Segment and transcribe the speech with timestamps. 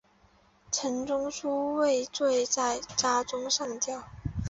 [0.71, 4.03] 陈仲书畏罪在家中上吊。